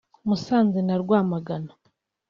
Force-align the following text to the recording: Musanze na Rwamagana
Musanze 0.27 0.79
na 0.87 0.95
Rwamagana 1.01 1.71